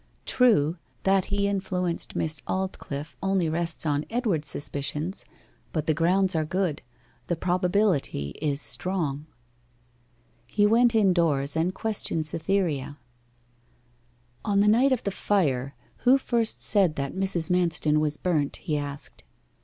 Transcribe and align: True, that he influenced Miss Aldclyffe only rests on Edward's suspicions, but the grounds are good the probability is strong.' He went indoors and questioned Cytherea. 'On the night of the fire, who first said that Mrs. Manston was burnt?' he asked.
True, 0.25 0.77
that 1.03 1.25
he 1.25 1.47
influenced 1.47 2.15
Miss 2.15 2.41
Aldclyffe 2.47 3.15
only 3.21 3.47
rests 3.49 3.85
on 3.85 4.03
Edward's 4.09 4.47
suspicions, 4.47 5.25
but 5.71 5.85
the 5.85 5.93
grounds 5.93 6.35
are 6.35 6.43
good 6.43 6.81
the 7.27 7.35
probability 7.35 8.29
is 8.41 8.59
strong.' 8.63 9.27
He 10.47 10.65
went 10.65 10.95
indoors 10.95 11.55
and 11.55 11.71
questioned 11.75 12.25
Cytherea. 12.25 12.97
'On 14.43 14.61
the 14.61 14.67
night 14.67 14.91
of 14.91 15.03
the 15.03 15.11
fire, 15.11 15.75
who 15.97 16.17
first 16.17 16.63
said 16.63 16.95
that 16.95 17.13
Mrs. 17.13 17.51
Manston 17.51 17.99
was 17.99 18.17
burnt?' 18.17 18.55
he 18.55 18.77
asked. 18.79 19.23